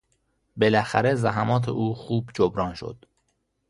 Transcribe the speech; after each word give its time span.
بالاخره 0.57 1.15
زحمات 1.15 1.69
او 1.69 1.93
خوب 1.95 2.29
جبران 2.35 2.73
شد. 2.75 3.05